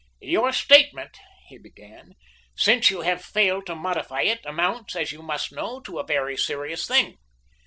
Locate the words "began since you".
1.59-3.01